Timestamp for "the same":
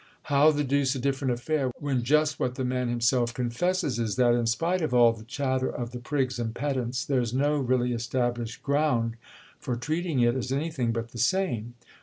11.11-11.75